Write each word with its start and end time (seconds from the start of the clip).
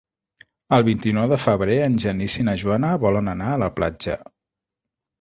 El 0.77 0.85
vint-i-nou 0.87 1.27
de 1.33 1.39
febrer 1.43 1.77
en 1.89 1.99
Genís 2.05 2.39
i 2.41 2.49
na 2.49 2.57
Joana 2.65 2.93
volen 3.07 3.33
anar 3.37 3.55
a 3.55 3.63
la 3.69 3.73
platja. 3.81 4.21